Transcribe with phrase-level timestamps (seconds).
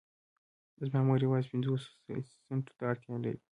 [0.87, 1.89] زما مور يوازې پنځوسو
[2.45, 3.39] سنټو ته اړتيا لري.